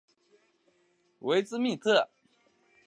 [1.19, 2.09] 伊兹密特。